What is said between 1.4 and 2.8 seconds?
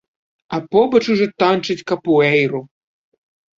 танчаць капуэйру!